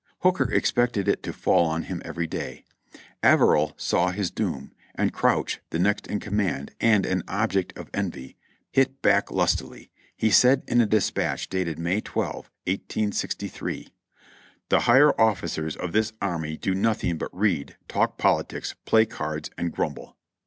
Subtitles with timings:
[0.21, 2.65] Hooker expected it to fall on him every day;
[3.23, 8.35] Averell saw his doom, and Crouch, the next in command and an object of envy,
[8.71, 12.33] hit back lustily; he said in a dispatch dated May 12,
[12.65, 13.89] 1863:
[14.69, 19.71] "The higher officers of this army do nothing but read, talk politics, play cards and
[19.71, 20.17] grumble."